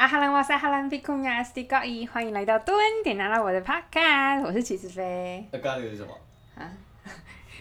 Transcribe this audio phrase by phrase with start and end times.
[0.00, 5.46] 啊哈兰哇塞哈兰比库亚斯蒂高一，欢迎来到蹲点拿到我的 podcast，我是齐子飞。
[5.52, 6.18] 那刚刚那个是什么？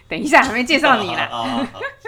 [0.08, 1.24] 等一下，还没介绍你啦。
[1.24, 2.08] 啊，好好是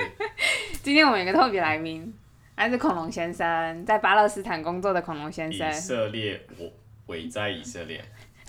[0.82, 2.14] 今天我们有个特别来宾，
[2.56, 5.74] 他是恐龙先生，在巴勒斯坦工作的恐龙先生以。
[5.74, 6.72] 色列，我
[7.08, 8.02] 伟在以色列，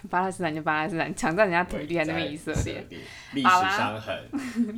[0.09, 2.87] 巴勒斯坦就巴勒斯坦，抢占人家土地，还在那边以色在列，
[3.33, 4.17] 历史伤痕，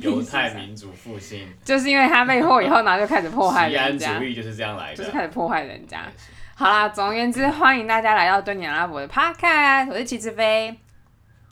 [0.01, 4.95] 犹太民族复兴，就是因为他被迫以后，然后就开始迫害西安人家主，义就是这样来的。
[4.95, 6.11] 就是开始迫害人家。
[6.57, 10.73] 对好啦，总而言之，欢迎大家来到蹲点阿拉伯的 podcast，我是齐志飞。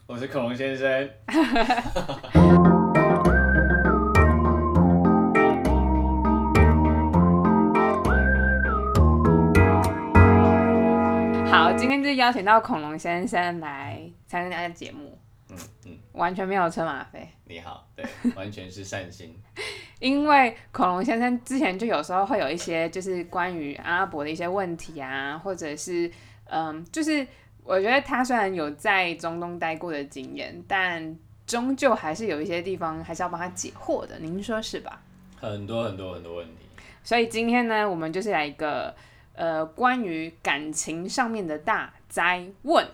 [0.05, 1.09] 我是恐龙先生，
[11.51, 19.37] 好，今天就邀请到恐龙先生来参加节目，嗯嗯，完全没有车马费，你好，对，完全是善心。
[20.03, 26.11] 因为恐龙先生之前就有时候会有一些就是关于阿拉伯的一些问题啊，或者是
[26.49, 27.25] 嗯，就是
[27.63, 35.01] 我觉得他虽然有在中东待过的经验，但终究还是有一些地方还是要帮他解惑的，您说是吧？
[35.39, 36.65] 很多很多很多问题。
[37.01, 38.93] 所以今天呢，我们就是来一个
[39.35, 42.85] 呃关于感情上面的大灾问。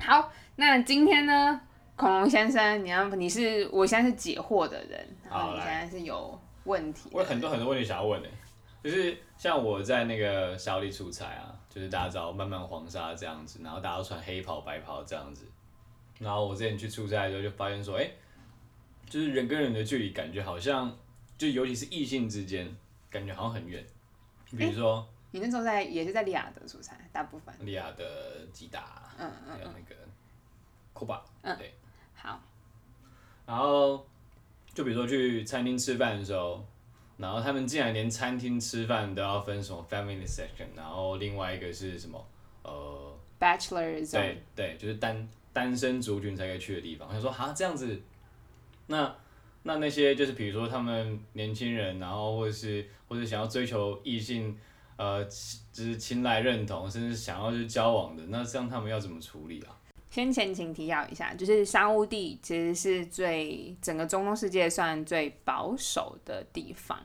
[0.00, 1.60] 好，那今天呢，
[2.00, 8.28] 恐龙先生，你要你是我现在是解惑的人，然后你现在是有问题，我有很多很多问题想要问呢，
[8.82, 15.46] 就是像我在那个沙利出差啊，就是大家知道漫漫黄沙这样子，然后大家都穿黑袍白袍这样子，
[16.18, 18.10] 然后我之前去出差的时候就发现说，哎、
[19.04, 20.90] 就是人跟人的距离感觉好像，
[21.36, 22.74] 就尤其是异性之间，
[23.10, 23.84] 感觉好像很远。
[24.56, 27.54] 比如说你那时候在也是在利亚德出差，大部分。
[27.60, 29.94] 利亚的吉达，嗯嗯还有那个
[30.94, 31.79] 库巴，嗯对，好，
[33.50, 34.06] 然后
[34.72, 36.64] 就比如说去餐厅吃饭的时候，
[37.16, 42.24] 然后他们竟然连餐厅吃饭都要分什么 family section，然后另外一个是什么
[42.62, 47.08] 呃，Bachelor Zone，对对，就是单单身族群才可以去的地方。
[47.10, 48.00] 他说哈这样子，
[48.86, 49.12] 那
[49.64, 54.56] 那那些就是比如说他们年轻人，然后或者是或者想要追求异性。
[54.96, 59.74] 呃，就是青睐认同，甚至想要去交往的，那这样他们要怎么处理啊？
[60.10, 66.98] 先前情提要一下，就是沙乌地其实是最整个中东世界算最保守的地方。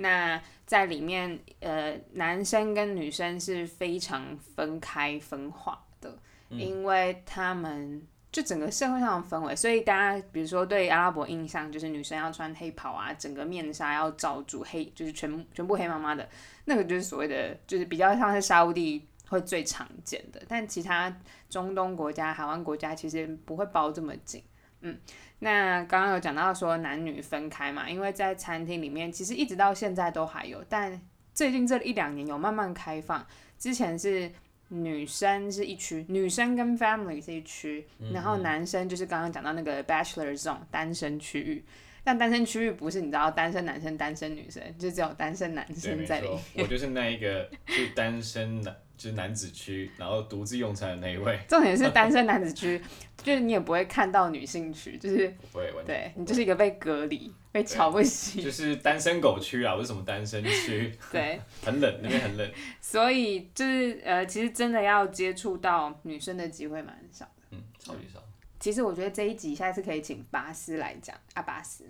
[0.00, 6.16] 那在里面，呃，男生跟女生是非常分开分化的，
[6.50, 16.28] 因为他们就整个社会上的氛围，所以大家比如说对阿拉伯印象就是女生要穿黑袍啊，整个面纱要罩住黑，就是全全部黑麻麻的，
[16.66, 21.14] 那个就是所谓的，就是比较像是沙乌地会最常见的，但其他
[21.48, 24.42] 中东国家、海湾国家其实不会包这么紧。
[24.80, 24.98] 嗯，
[25.40, 31.00] 那刚刚有讲到说男女分开嘛，因为在餐厅里面，其实一直到现在都还有，但
[31.34, 33.26] 最近这一两年有慢慢开放。
[33.58, 34.30] 之前是
[34.68, 41.64] 女生是一区，女生跟 family 是一区，然后男生就是刚刚讲到那个 bachelor zone 单身区域。
[42.04, 52.78] 但单身区域不是你知道单身男生、单身女生，就只有单身男，生在里面。，我就是那一个是单身男，就是男子区，然后独自用餐的那一位， 重点是单身男子区，
[53.22, 67.42] 就是你也不会看到女性区，就是不会完全对你就是一个被隔离、被瞧不起，就是单身狗区啊，不是什么单身区， 对，很冷，那边很冷，所以就是呃，其实真的要接触到女生的机会蛮少的。
[67.52, 68.20] 嗯，超级少。
[68.60, 71.84] 其实我觉得这一集下次可以请巴斯来讲阿巴斯，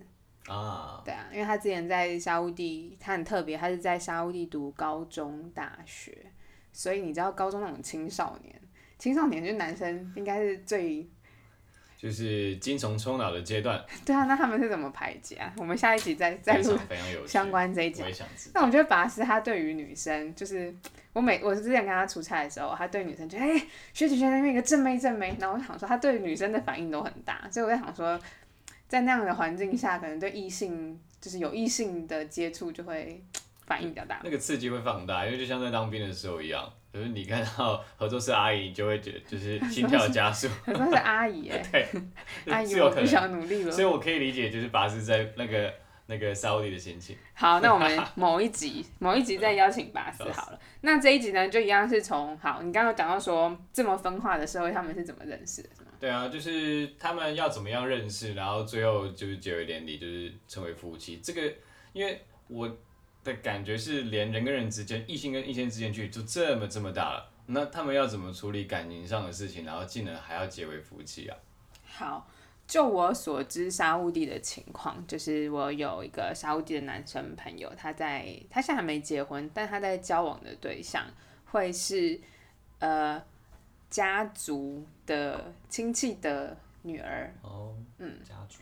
[0.46, 6.14] 啊，对啊，因为他之前在沙乌地，他很特别，他是在沙乌地读高中、大学，
[6.72, 8.54] 所以你知道高中那种青少年，
[8.98, 11.08] 青少年就是男生应该是最
[11.96, 15.52] 就是精虫充脑的阶段， 对啊，那他们是怎么排解啊？
[15.56, 18.06] 我们下一集再再非录相，关这一集我。
[18.06, 20.72] 也想知道，那我觉得拔丝他对于女生，就是
[21.12, 23.48] 我每我之前跟他出差的时候，他对女生就哎、
[23.92, 28.16] 学姐学姐那边一个正妹正妹，然后我想说他对女生的反应都很大，所以我在想说，
[28.86, 33.20] 在那样的环境下，可能对异性就是有异性的接触就会
[33.68, 34.20] 反应比较大。
[34.24, 41.86] 那个刺激会放大，因为就像在当兵的时候一样，就是你看到合作社阿姨，你就会觉得就是心跳加速，合作是阿姨 哎、对，
[42.52, 43.82] 阿姨我不想努力了所。
[43.82, 45.72] 以我可以理解，就是拔斯在那个
[46.06, 47.14] 那个沙乌地的心情。
[47.34, 50.58] 好，那我们 某一集某一集再邀请巴斯好了。
[50.80, 55.68] 那这一集呢，就一样是从好，你刚刚讲到说这么分化的社会，他们是怎么认识的？
[55.76, 55.88] 是吗？
[56.00, 61.18] 对啊，就是他们要怎么样认识，然后最后就是结为连理，就是成为夫妻。
[61.18, 61.52] 这个，
[61.92, 62.70] 因为我
[63.28, 71.36] 的感觉是，连人跟人之间，异性跟异性之间距离就这么这么大了，那他们要怎么处理感情上的事情，然后竟然还要结为夫妻啊？
[71.84, 72.28] 好，
[72.66, 81.04] 就我所知，沙乌地的情况，就是我有一个沙乌地的男生朋友，他在他现在还没结婚，但他在交往的对象
[81.46, 82.20] 会是
[82.78, 83.22] 呃
[83.90, 88.58] 家族的亲戚的女儿，哦，嗯，家族，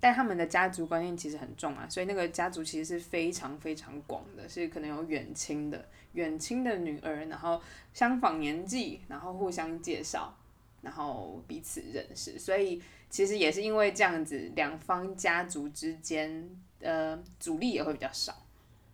[0.00, 7.60] 但他们的家族观念其实很重啊，所以那个家族其实是非常非常广的，是可能有远亲的远亲的女儿，然后
[7.92, 10.34] 相仿年纪，然后互相介绍，
[10.80, 16.48] 然后彼此认识，所以其实也是因为这样子，两方家族之间
[16.80, 18.46] 呃阻力也会比较少。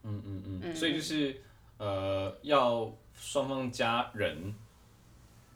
[0.02, 1.40] 嗯嗯嗯，所以就是
[1.78, 4.54] 呃要双方家人。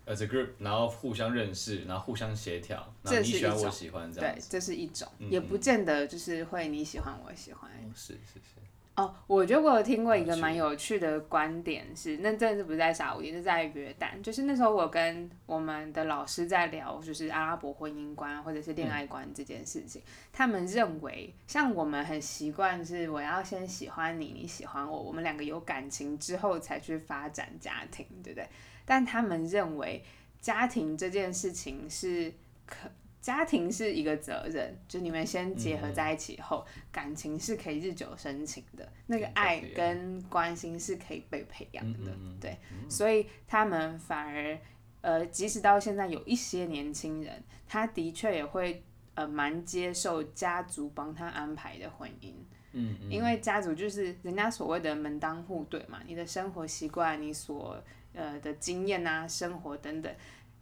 [0.07, 7.71] As a group，然后互相认识，然后互相协调，然后你喜欢我喜欢这样对，这是一种，也不见得就是会你喜欢我喜欢。
[7.95, 8.55] 是是是。
[8.97, 14.23] 哦，我觉得我有听过一个蛮有趣的观点，是那真的是不是在沙乌地，是在约旦。
[14.23, 20.01] 就是那时候我跟我们的老师在聊，就是阿拉伯婚姻观或者是恋爱观这件事情。
[20.33, 28.49] 他们认为，像我们很习惯是我要先喜欢你，你喜欢我，我们两个有感情之后才去发展家庭，对不对？
[28.85, 30.05] 但他们认为
[30.41, 32.33] 家庭这件事情是
[32.67, 32.91] 可，
[33.21, 44.59] 家庭是一个责任，就你们先结合在一起后，感情是可以日久生情的，那个爱跟关心是可以被培养的，对，所以他们反而，
[45.01, 48.83] 呃，即使到现在有一些年轻人，他的确也会
[49.15, 52.35] 呃蛮接受家族帮他安排的婚姻，
[52.73, 57.83] 嗯，因为家族就是人家所谓的门当户对嘛，你的生活习惯，你所
[58.15, 60.15] 呃的经验啊，生活等等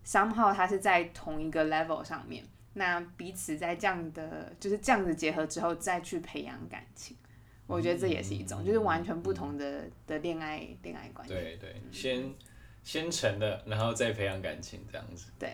[0.05, 2.45] ，somehow 它是在同一个 level 上面，
[2.75, 7.17] 那彼此在这样的就是这样子结合之后，再去培养感情，
[7.67, 11.35] 我觉得这也是一种，就是完全不同的的恋爱恋爱关系。
[11.35, 12.35] 对对，先
[12.83, 15.31] 先成了，然后再培养感情这样子。
[15.39, 15.53] 对，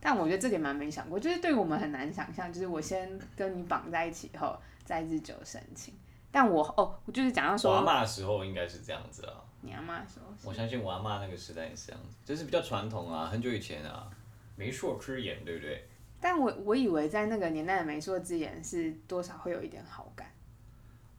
[0.00, 5.94] 但我觉得这点蛮没想过，就是对我们很难想象，就是我先跟你绑在一起以后，再日久生情。
[6.32, 9.42] 但我哦，我就是讲到说，我阿妈的时候应该是这样子啊。
[9.66, 14.08] 你阿妈说，我相信我阿妈那个时代也是这样子，就是比较传统啊，很久以前啊，
[14.54, 15.84] 媒妁之言，对不对？
[16.20, 20.32] 但我我以为在那个年代的媒妁之言是多少会有一点好感。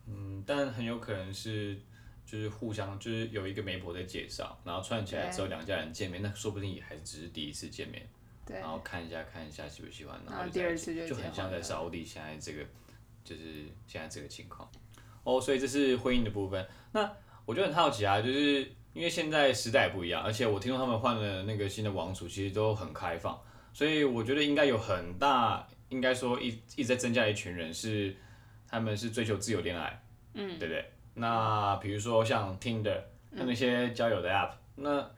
[0.06, 1.78] 嗯，但很有可能是
[2.26, 8.08] 就是互相就是有一个媒婆在介绍，然后串起来之后两家人见面，那说不定也还只是第一次见面，
[8.46, 12.66] 对，然后看一下看一下喜不喜欢，然后第二次就很像在沙地现在这个
[13.26, 14.70] 就是现在这个情况。
[15.24, 17.12] 哦，所以这是婚姻的部分，那。
[17.48, 18.60] 我就很好奇啊，就是
[18.92, 23.40] 因为现在时代不一样，而且我听说他们换了那个新的王储，其实都很开放，
[23.72, 28.14] 所以我觉得应该有很大，应该说一一直在增加一群人是，
[28.68, 30.04] 他们是追求自由恋爱，
[30.34, 30.86] 嗯，对不对？
[31.14, 33.00] 那比如说像 Tinder
[33.32, 35.10] 那那些交友的 App，那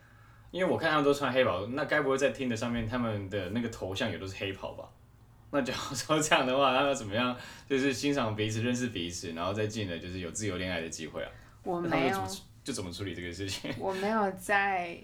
[0.52, 4.88] 因为我看他们都穿黑袍，那该不会在 Tinder 上面他们的那个头像也都是黑袍吧？
[5.52, 7.36] 那假如说这样的话，他们怎么样
[7.68, 11.32] 就是欣赏彼此、认识彼此，然后再进而就是有自由恋爱的机会啊？
[11.70, 12.28] 我没有，
[12.64, 13.72] 就怎么处理这个事情？
[13.80, 14.98] 我没有在，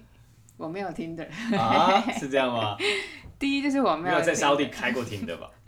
[0.57, 1.23] 我没有听的。
[1.57, 2.75] 啊，是这样吗？
[3.37, 5.51] 第一就是我没有在沙地开过听的吧？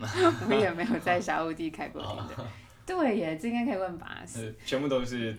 [0.50, 2.46] 我也没有在沙地开过听的。
[2.86, 4.56] 对耶，这应该可以问巴斯。
[4.66, 5.36] 全部都是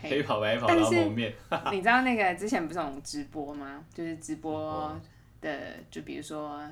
[0.00, 1.34] 黑跑白跑，然后蒙面。
[1.72, 3.84] 你知道那个之前不是我们直播吗？
[3.92, 4.98] 就是直播
[5.40, 6.62] 的，就比如说。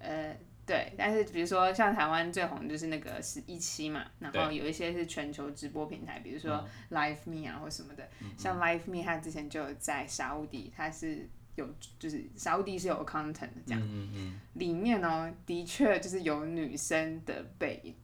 [0.00, 0.34] 呃。
[0.66, 8.08] 对，但是比如说像台湾最红就是那个十一期嘛，然后有一些是全球直播平台，比如说 Live Me 啊或什么的，
[8.38, 17.94] 像 Live Me 它之前就有在沙地，它是有就是沙地是有 content 的这样，嗯嗯里面呢的确就是有女生的背影，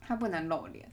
[0.00, 0.90] 它不能露脸。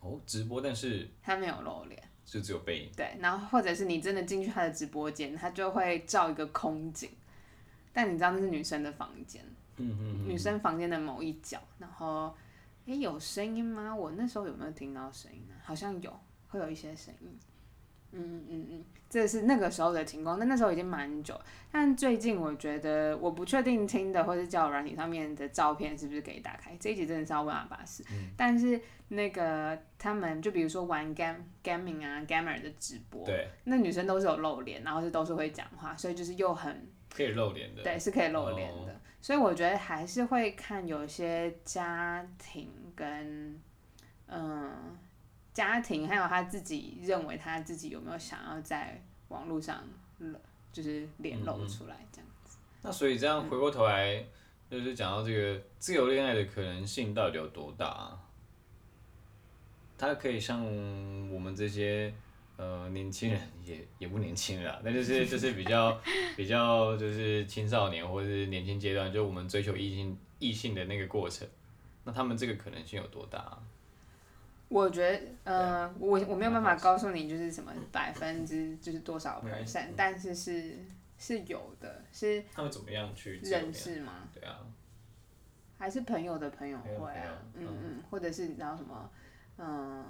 [0.00, 2.90] 哦，直播但是它没有露脸，就只有背影。
[2.96, 7.10] 对，然后或者是你真的进去他的直播间，他就会照一个空景，
[7.98, 9.44] 但你知道那是女生的房间。
[9.76, 12.32] 女生房间的某一角，然后，
[12.86, 13.92] 哎，有声音吗？
[13.92, 15.54] 我那时候有没有听到声音呢？
[15.64, 17.36] 好像有，会有一些声音。
[18.12, 20.38] 嗯嗯嗯，这是那个时候的情况。
[20.38, 21.36] 但那时候已经蛮久，
[21.72, 26.76] 但最近我觉得我不确定听的或是叫软体上面的照片是不是可以打开。
[26.78, 28.04] 这一集真的是要问阿巴斯。
[28.36, 37.82] 但是那个他们就比如说玩 game gaming 啊 gamer 的直播，对，那女生都是有露脸，然后是都是会讲话，所以就是又很可以露脸的。
[37.82, 39.00] 对，是可以露脸的。
[39.20, 43.60] 所以我觉得还是会看有些家庭跟
[44.26, 44.96] 嗯
[45.52, 49.82] 家庭，还有他自己认为他自己有没有想要在网络上
[50.72, 52.58] 就是脸露出来这样子。
[52.82, 54.24] 那所以这样回过头来，
[54.70, 58.16] 就是讲到这个自由恋爱的可能性到底有多大？
[59.98, 60.64] 它可以像
[61.32, 62.14] 我们这些。
[62.58, 65.98] 呃，年轻人也也不年轻了，那就是就是比较
[66.36, 71.46] 比较就是青少年或者是年轻阶段，就我们追求异性异性的那个过程，
[72.04, 73.56] 那他们这个可能性有多大？
[74.68, 80.84] 我觉得，呃，我我没有办法告诉你就是什么百分之就是多少 percent，但是是
[81.16, 83.72] 是有的，是他们怎么样去认？
[83.72, 84.28] 识吗？
[84.34, 84.58] 对啊，
[85.78, 89.10] 还是朋友的朋友朋友会啊，嗯嗯，或者是然后什么，
[89.56, 90.04] 嗯，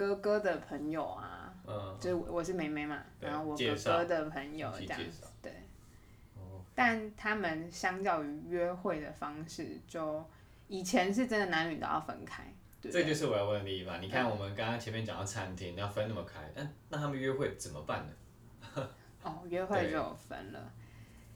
[0.00, 5.52] 哥哥的朋友啊，嗯，就是我我是妹妹嘛，然后我哥哥的朋友这样子，对。
[6.34, 10.24] 哦，但他们相较于约会的方式，就
[10.68, 12.44] 以前是真的男女都要分开，
[12.80, 13.04] 对不这？
[13.04, 14.00] 就是我要问的地方。
[14.00, 18.88] 你看，我们刚刚前面讲到餐厅要分那么开，那那他们约会怎么办呢？
[19.22, 20.72] 哦，约会就有分了，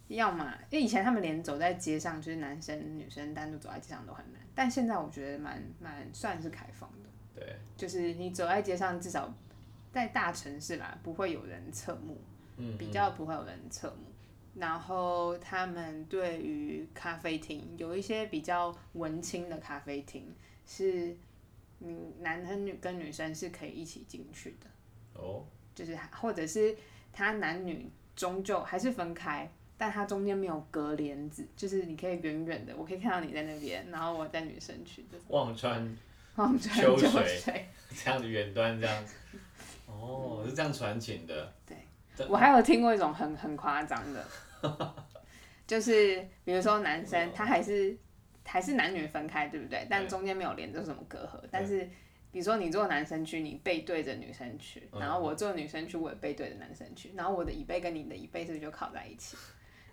[0.09, 9.33] 要么因为以前他们连走在街上，就是男生女生单独走在街上都很难，但现在我觉得蛮蛮算是开放的，对，就是你走在街上，至少
[9.93, 12.17] 在大城市啦，不会有人侧目，
[12.57, 14.05] 嗯，比较不会有人侧目。
[14.55, 20.33] 然后他们对于咖啡厅有一些比较文青的咖啡厅，
[20.65, 21.17] 是
[21.81, 26.77] 嗯男生女跟女生是可以一起进去的，哦，就是或者是
[27.13, 35.85] 他男女终究还是分开，但它中间没有隔帘子，就是你可以远远的，我可以看到你在那边，然后我在女生区的，忘川
[36.37, 37.69] 望着就秋水水。
[38.05, 39.15] 这样子远端这样子，
[39.87, 44.27] 哦，是这样传情的，对我还有听过一种很很夸张的，
[45.67, 47.97] 就是比如说男生他还是
[48.45, 49.87] 还是男女分开，对不对？
[49.89, 51.89] 但中间没有连着什么隔阂，但是
[52.33, 59.37] 比如说你坐男生区，你背对着女生区，嗯然后我坐女生区，我也背对着男生区，然后我的椅背跟你的椅背是不是就靠在一起？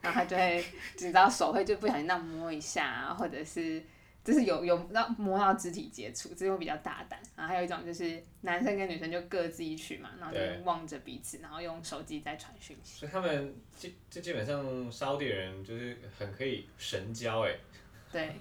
[0.01, 0.65] 然后他就会，
[0.97, 3.83] 只知道手会就不小心那样摸一下啊，或者是
[4.23, 7.19] 就是有有让摸到肢体接触，这种比较大胆。
[7.35, 12.99] 然后还有一种就是男生跟女生就各自一区嘛，然后就望着彼此，然后用手机在传讯息。
[12.99, 17.55] 所以他们基这基本上沙地人就是很可以神交哎，
[18.11, 18.35] 对，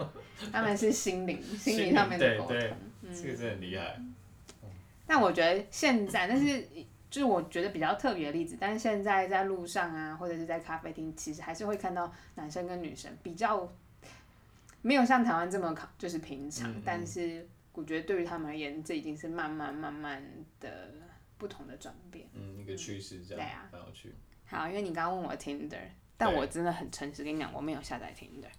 [0.52, 2.78] 他们是心灵心心灵上面的对对沟通。
[3.14, 3.98] 这个真的很厉害，
[5.06, 6.62] 但我觉得现在，但是
[7.08, 13.66] 就是我觉得比较特别的例子，但是现在在路上啊，或者是在咖啡厅，其实还是会看到男生跟女生比较
[14.82, 20.22] 没有像台湾这么考就是平常，但是我觉得对于他们而言，这已经是慢慢慢慢
[20.58, 20.92] 的
[21.38, 22.26] 不同的转变。
[22.34, 24.14] 嗯，一个趋势这样对啊，蛮有趣。
[24.46, 25.78] 好，因为你刚刚问我 Tinder，
[26.16, 28.50] 但我真的很诚实跟你讲，我没有下载 Tinder。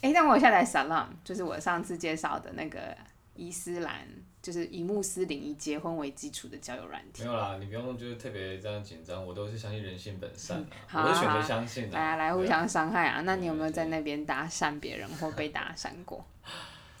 [0.00, 2.96] 哎、但我有下载 Salam，就是我上次介绍的那个
[3.34, 4.08] 伊斯兰，
[4.42, 7.22] 就是以穆斯林以结婚为基础的交友软体。
[7.22, 11.96] 没有啦，你不用就是特别这样紧张，我都是相信人性本善我是选择相信的。
[11.96, 13.22] 来啊，来互相伤害啊！
[13.22, 16.22] 那你有没有在那边搭讪别人或被搭讪过？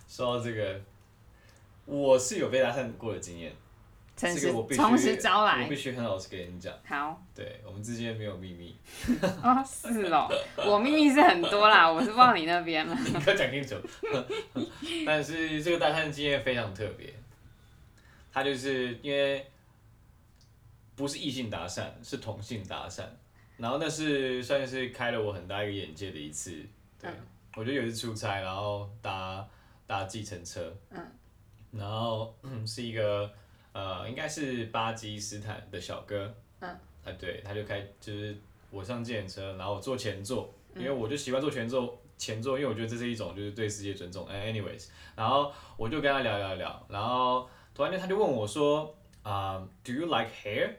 [0.08, 0.80] 说到这个，
[1.84, 3.52] 我是有被搭讪过的经验，
[4.14, 5.66] 这个我必须从实招我来。
[5.66, 8.76] 必须很老实跟你讲，好对我们之间没有秘密，
[9.42, 10.28] 哦，是哦，
[10.64, 12.96] 我秘密是很多啦， 我是不知道你那边了。
[13.04, 13.74] 你要讲清楚。
[15.06, 17.12] 但是这个搭讪经验非常特别，
[18.32, 19.46] 他就是因为
[20.96, 23.04] 不是异性搭讪，是同性搭讪，
[23.58, 26.64] 然后那是算是开了我很大一个眼界的一次。
[26.98, 27.16] 对，嗯
[27.56, 29.46] 我就有一次出差，然后搭
[29.86, 30.98] 搭计程车，嗯
[31.72, 33.30] 然后嗯是一个
[33.72, 36.70] 呃应该是巴基斯坦的小哥，嗯，
[37.04, 38.36] 啊对，他就开就是
[38.70, 41.98] 我上计程车，然后我坐前座，嗯因为我就喜欢坐前座。
[42.18, 44.24] 前座，因为我觉得这是一种就是对世界尊重。
[44.28, 50.70] 哎，anyways，然后我就跟他聊聊聊，然后突然间他就问我说，啊、d o you like hair？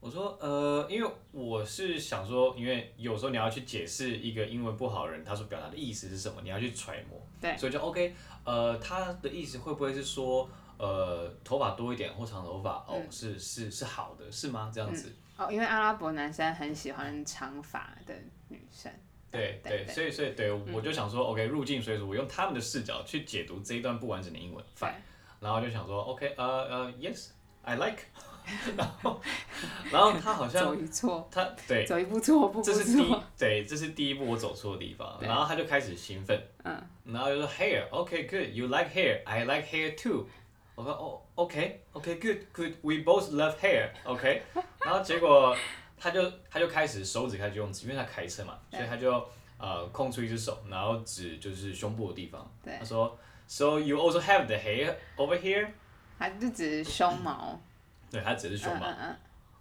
[0.00, 7.20] 我说，呃，因为我是想说，因为有时候你要去解释一个英文不好的人，他所表达的意思是什么，你要去揣摩。
[7.40, 8.14] 对所以就 OK，
[8.44, 14.70] 呃，他的意思会不会是说，呃，头发多一点或长头发，哦，是是是好的，是吗？
[14.72, 15.12] 这样子。
[15.36, 18.14] 哦，因为阿拉伯男生很喜欢长发的
[18.48, 18.92] 女生。
[19.30, 24.94] 对对对，所以所以对，我就想说，OK，入境随俗，我用他们的视角去解读这一段不完整的英文对，fine，
[25.40, 28.02] 然后就想说，OK，呃呃，Yes，I like，
[28.76, 29.20] 然后
[29.92, 33.16] 然后他好像走一错，他对，走一步错，步步这是第一。
[33.38, 40.26] 对，这是第一步我走错的地方，然后他就开始兴奋，嗯，然后就说 hair，OK，good，you like hair，I like hair too。
[40.74, 44.42] 我说哦，OK，OK，good，good，we both love hair，OK，
[44.84, 45.56] 然后结果
[45.98, 49.12] 他就他就开始手指开始用指，因为他开车嘛，所以他就
[49.58, 52.48] 呃空出一只手，然后指就是胸部的地方。
[52.62, 55.68] 对他说，So you also have the hair over here？
[56.16, 57.60] 他就只是胸毛。
[58.12, 58.86] 对，他指的是胸毛。
[58.86, 59.16] 嗯嗯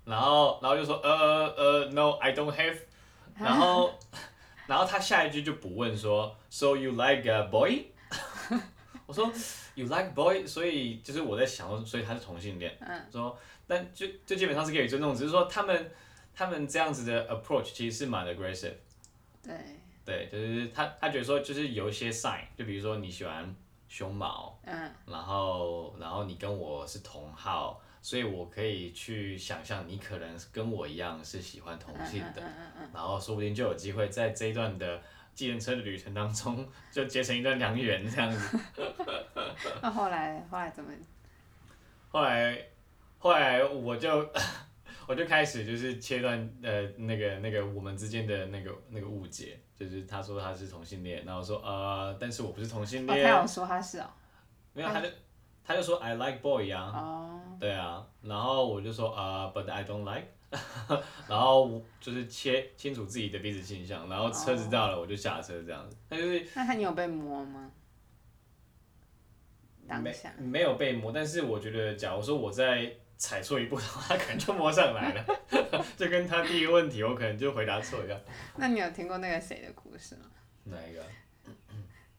[0.05, 2.77] 然后然后就说呃呃，no，I don't have。
[3.39, 3.93] 然后
[4.67, 7.87] 然后他下一句就不问说，So you like a boy？
[9.05, 9.31] 我说
[9.75, 12.75] You like boy，所以就是我在想说，所以他是同性恋。
[12.79, 15.91] 嗯说，但就就基本上是可以尊重，只是说他们
[16.33, 18.73] 他们这样子的 approach 其实是蛮 aggressive。
[19.43, 19.55] 对，
[20.03, 23.55] 对，就是他他觉得说就是有一些 sign，就比如说你喜欢
[23.87, 35.01] 胸毛，嗯，然后然后你跟我是同号，所以我可以去想象你可能跟我一样是喜欢同性的，嗯嗯嗯然后说不定就有机会在这一段的
[35.33, 38.59] 计程车的旅程当中就结成一段良缘这样子。
[38.77, 38.93] 嗯。
[39.81, 40.91] 那后来后来怎么？
[42.09, 42.65] 后来
[43.19, 44.29] 后来我就
[45.07, 54.09] 我就开始就是切断呃那个那个我们之间的那个那个误解，就是他说他是同性恋，然后说呃但是我不是同性哦，恋，他有说他是哦。
[54.73, 55.07] 没有他就
[55.63, 56.91] 他就说 I like boy 啊。
[56.93, 57.41] 哦。
[57.59, 60.27] 对啊，然后我就说啊、b u t I don't like，
[61.27, 67.71] 然后我就是切清楚自己的彼此倾向，然后车子到了我就下车这样子，那就是那他你有被摸吗？
[69.87, 70.31] 当没下。
[70.37, 75.25] 没有被摸，但是我觉得假如说我再踩错一步的话，他可能就摸上来了，
[75.97, 78.19] 就跟他第一个问题我可能就回答错一样。
[78.57, 80.25] 那你有听过那个谁的故事吗？
[80.65, 81.03] 哪一个？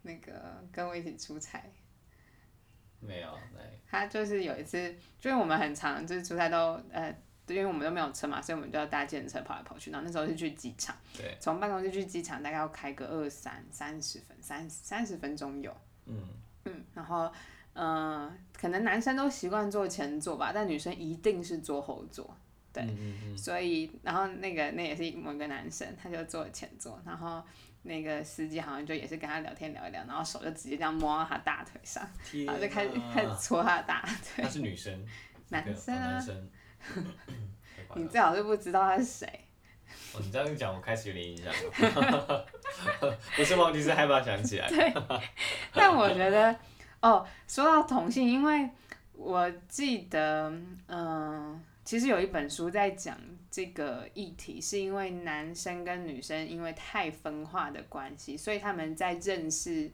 [0.02, 0.32] 那个
[0.72, 1.62] 跟我一起出差，
[3.00, 3.82] 没有，哪一个？
[3.90, 7.14] 他就是有一次，就是我们很常就是出差都呃，
[7.46, 9.90] 因为我们都没有车嘛，所以我们就要搭计程车跑来跑去。
[9.90, 15.76] 然后那时候是去机场，对，从办公室去机场大概要开个二三三十分，三三十分钟有。
[16.06, 16.28] 嗯
[16.64, 17.30] 嗯，然后
[17.74, 22.36] 嗯、呃可能男生都习惯坐前座吧，但女生一定是坐后座。
[22.72, 27.42] 对嗯嗯嗯，所以，然后那个那也是某一个男生，他就坐前座，然后
[27.82, 32.06] 那个司机好像就也是跟他聊天聊一聊，然后手就直接这样摸到他大腿上，
[32.46, 34.44] 然后就开始哪开始搓他的大腿。
[34.44, 35.02] 他是女生，
[35.48, 37.04] 男生 哦
[37.88, 39.26] 啊你最好是不知道他是谁。
[40.12, 42.46] 哦，你这样讲，我开始有点印象了。
[43.34, 44.68] 不是忘记，是害怕想起来。
[45.72, 46.54] 但我觉得，
[47.00, 48.68] 哦，说到同性，因为
[49.12, 50.52] 我记得，
[50.86, 53.16] 嗯、其实有一本书在讲
[53.50, 59.90] 这个议题，是因为男生跟女生因为太分化的关系，所以他们在认识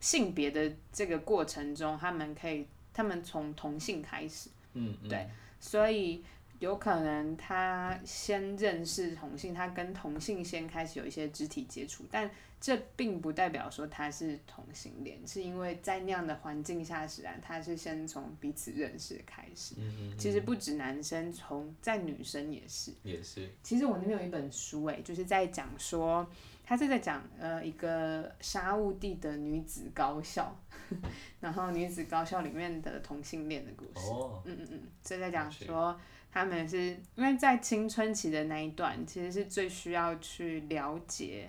[0.00, 5.28] 性别的这个过程中，他们可以，他们从同性开始，嗯，嗯对
[5.60, 6.24] 所以。
[6.58, 12.30] 有可能他先认识同性，他跟同性先开始有一些肢体接触，但
[12.60, 19.74] 这并不代表说他是同性恋，是因为在那样的环境下使然，他是先从彼此认识开始。
[19.78, 22.92] 嗯嗯其实不止男生，从在女生也是。
[23.02, 26.26] 也是，其实我那边有一本书，哎，就是在讲说，
[26.64, 30.56] 他是在讲呃一个沙悟地的女子高校，
[31.40, 34.08] 然后女子高校里面的同性恋的故事。
[34.08, 36.00] 哦，嗯嗯嗯，所以在讲说
[36.34, 41.48] 他们是因为在青春期的那一段，其实是最需要去了解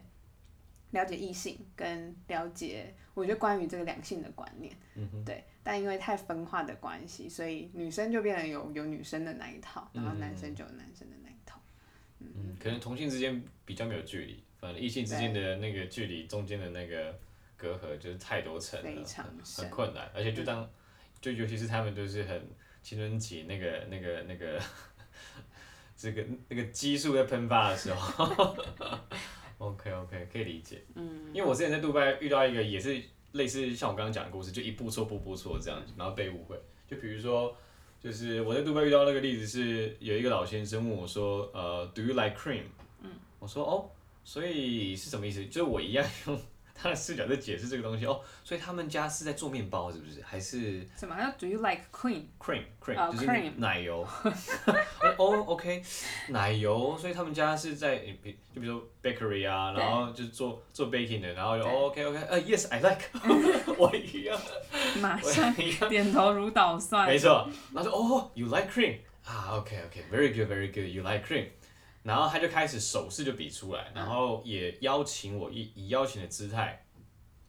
[0.92, 5.44] 了解异性跟了解，我觉得关于这个两性的观念，嗯，对。
[5.64, 11.60] 但因为太分化的关系，所以女生就变得有有女生的那一套，然后男生就有男生的那一套。
[12.20, 17.20] 嗯，可能同性之间比较没有距离，反正异性之间的那个距离中间的那个
[17.58, 19.26] 隔阂就是太多层了，非常
[19.58, 20.70] 很困难，而且就当
[21.20, 22.48] 就尤其是他们就是很
[22.86, 24.62] 青春期那个那个那个
[25.98, 28.56] 这个那个激素在喷发的时候，
[29.58, 36.56] OK OK 可以理解，嗯，因为我之前在杜拜遇到一个也是类似像我刚刚讲的故事，就一步错步步错这样子，然后被误会，
[36.88, 37.58] 就比如说。
[37.98, 42.66] 就是我在杜拜遇到那个例子是有一个老先生问我说，呃，Do you like cream？
[43.02, 43.90] 嗯，我说哦，
[44.24, 45.44] 所以是什么意思？
[45.48, 46.40] 就是我一样用
[46.78, 50.22] 他的视角在解释这个东西哦，所以他们家是在做面包是不是？
[50.22, 52.26] 还是什么叫 Do you like cream?
[52.38, 53.26] Cream, cream、哦就是
[53.58, 54.06] 奶油？
[55.18, 55.82] 哦，OK，
[56.30, 63.06] 奶油，所以他们家是在比就比如说 bakery 啊，然后就是做做 baking 的，然后就 OK OK，呃、yes I like，
[63.78, 64.38] 我一样，
[65.02, 65.90] 马上我一样。
[65.90, 67.08] 点头如捣蒜。
[67.08, 71.48] 没错，然后说哦，you like cream 啊，OK OK，very good very good，you like cream，
[72.06, 76.86] 然后他就开始手势就比出来，然后也邀请我以以邀请的姿态，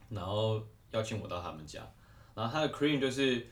[0.08, 1.80] 然后邀请我到他们家，
[2.34, 3.46] 然后他的 cream 就是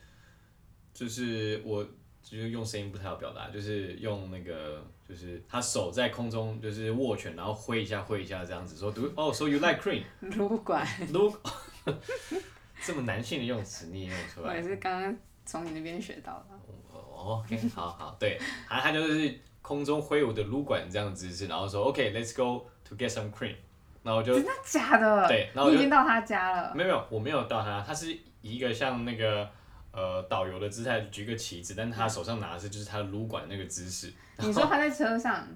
[0.94, 1.84] 就是我
[2.22, 11.36] 就是用声音不太好表达，就是用那个就是他手在空中就是握拳，然后挥一下挥一下这样子说，，do 哦，so you like cream，撸管，撸
[12.82, 14.62] 这么男性的用词你也用出来我也。
[14.62, 15.14] 是刚刚
[15.44, 16.58] 从你那边学到的。
[16.92, 23.54] 哦，OK，好好，对，他他就是空中挥舞的撸管这样的姿势，然后说 OK，let's、go to get some cream，
[24.02, 25.26] 然后我就真的假的？
[25.26, 26.74] 对然后我就你已经到他家了。
[26.74, 29.48] 没有没有，我没有到他，他是以一个像那个
[29.90, 35.48] 呃导游的姿态举个旗子，但是他手上拿的是就是他的撸管那个姿势，你说他在车上，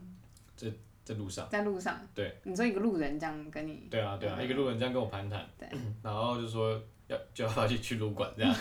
[1.04, 2.00] 在路上，在路上。
[2.14, 2.34] 对。
[2.44, 3.88] 你说一个路人这样跟你。
[3.90, 5.68] 对啊对啊，嗯一个路人这样跟我攀谈，对
[6.02, 8.54] 然后就说要就要要去去撸管这样，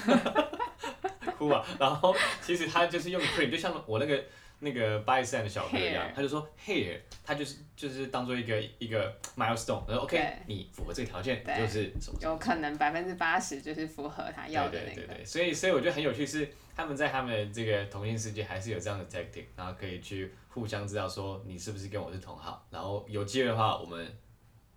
[1.38, 4.24] 哭啊，然后其实他就是用 cream，就像我那个
[4.60, 14.96] 那个巴基斯坦的小哥一样 Hair，他就说 hair，他就是就是当做一个一个 milestone，然后 OK，对你符合这个条件，对就是什么什么有可能百分之八十就是符合他要的那个。
[14.96, 24.12] 对对对对，所以所以我觉得很有趣是，他们在他们这个同性世界还是有这样的 tactic，然后可以去互相知道说你是不是跟我是同好，然后有机会的话，我们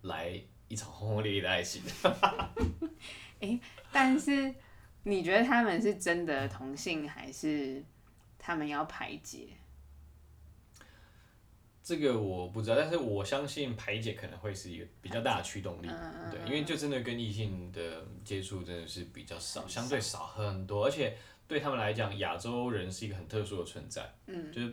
[0.03, 0.39] 来
[0.69, 1.83] 一场轰轰烈烈的爱情。
[3.91, 4.55] 但是
[5.05, 7.83] 你觉得他们是真的同性，还是
[8.39, 9.49] 他们要排解？
[11.83, 20.27] 这个我不知道，但是我相信排解可能会是一个比较大的驱动力，嗯对，因为就真的跟异性的接触真的是比较少，相对少。
[20.27, 21.17] 很多，而且
[21.49, 24.73] 对他们来讲，亚洲人是一个很特殊的存在，嗯，就是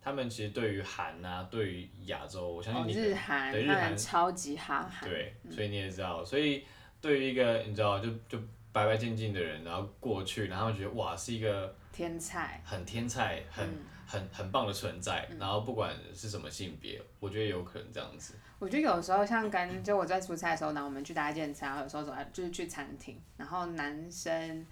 [0.00, 5.08] 他们其实对于韩啊，对于亚洲，我相哦，信你、日韩，对日韩超级哈韩。
[5.08, 6.64] 对，所以你也知道，所以
[7.00, 8.38] 对于一个你知道就就
[8.76, 13.66] 白白净净的人，然后过去，然后觉得哇是一个天才，很天才、很、
[14.06, 18.34] 很很棒的存在，然后不管是什么性别，我觉得有可能这样子。
[18.58, 24.66] 我觉得有时候像跟就我在出差的时候，然后我们去搭建餐，有时候走在就是去餐厅，然后男生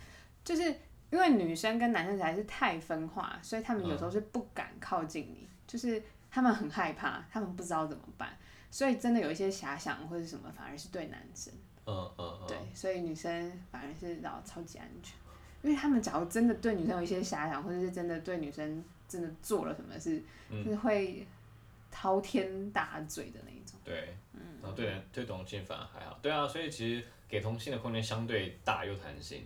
[0.45, 0.65] 就是
[1.11, 8.37] 因为女生跟男生实在是太分化，所以他们有时候是不敢靠近你，就是他们很害怕，他们不知道怎么办，
[8.75, 11.55] 所以真的有一些遐想或者什么，反而是对男生。
[11.87, 15.15] 嗯嗯嗯，对，所以女生反而是然后超级安全，
[15.63, 20.65] 因为他们假如真的对女生有一些遐想，或者是真的对女生真的做了什么事，嗯。
[20.65, 21.25] 是会
[21.89, 23.79] 滔天大罪的那一种。
[23.85, 24.41] 对，嗯。
[24.61, 29.45] 然后对人对同性反而还好，对啊，所以其实给同性的空间相对大又弹性，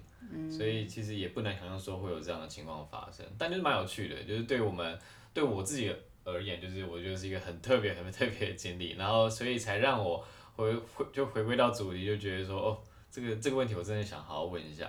[0.51, 4.99] 所以其实也不难想象说会有这样的情况发生，但就是蛮有趣的，就是对我们
[5.35, 5.95] 对我自己
[6.33, 10.25] 而言，就是我觉得是一个很特别很特别的经历，然后所以才让我
[10.57, 12.79] 回回就回归到主题，就觉得说哦，
[13.11, 14.89] 这个这个问题我真的想好好问一下，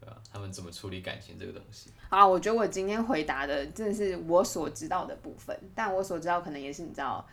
[0.00, 1.90] 对吧、他们怎么处理感情这个东西？
[2.08, 7.26] 啊，我觉得我今天回答的真的是我所知道的部分，但我所知道可能也是你知道，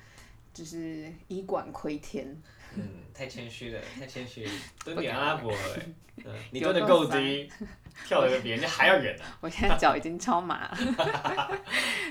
[0.54, 2.36] 就是以管窥天。
[2.76, 2.84] 嗯，
[3.16, 4.52] 太谦虚了，太谦虚了，
[4.86, 5.52] 蹲点阿拉伯
[6.52, 7.50] 你蹲的够低，
[8.06, 11.60] 跳的比人家还要远呢、我现在脚已经超麻了，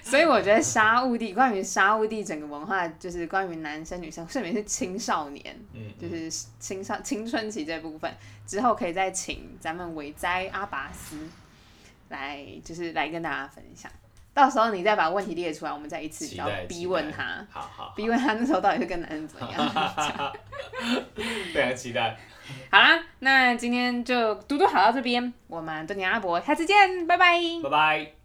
[0.08, 8.10] 所以我觉得沙乌地关于沙乌地整个文化，就是关于男生女生，甚至是青少年，嗯，就是青少青春期这部分，
[8.46, 11.18] 之后可以再请咱们伟哉阿拔斯
[12.08, 13.90] 来，就是来跟大家分享。
[14.32, 20.32] 到时候你再把问题列出来，我们再一次要期待逼问他，，好好，逼问他那时候到底是跟男人怎么样。
[21.52, 22.16] 非常期待，
[22.70, 27.38] 好啦，那今天就嘟嘟好到这边，我们多年阿伯，下次见，拜拜。
[27.62, 28.17] 拜拜。